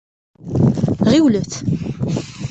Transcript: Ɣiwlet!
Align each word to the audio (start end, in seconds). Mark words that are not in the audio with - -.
Ɣiwlet! 1.11 1.53